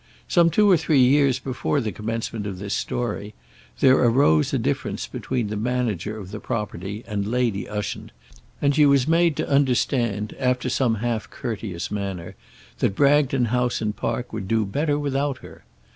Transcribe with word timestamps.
Some 0.27 0.49
two 0.49 0.67
or 0.67 0.77
three 0.77 0.97
years 0.97 1.37
before 1.37 1.79
the 1.79 1.91
commencement 1.91 2.47
of 2.47 2.57
this 2.57 2.73
story 2.73 3.35
there 3.81 3.97
arose 3.97 4.51
a 4.51 4.57
difference 4.57 5.05
between 5.05 5.49
the 5.49 5.55
manager 5.55 6.17
of 6.17 6.31
the 6.31 6.39
property 6.39 7.03
and 7.05 7.27
Lady 7.27 7.69
Ushant, 7.69 8.11
and 8.59 8.73
she 8.73 8.87
was 8.87 9.07
made 9.07 9.35
to 9.35 9.47
understand, 9.47 10.35
after 10.39 10.69
some 10.71 10.95
half 10.95 11.29
courteous 11.29 11.91
manner, 11.91 12.33
that 12.79 12.95
Bragton 12.95 13.49
house 13.49 13.79
and 13.79 13.95
park 13.95 14.33
would 14.33 14.47
do 14.47 14.65
better 14.65 14.97
without 14.97 15.37
her. 15.45 15.65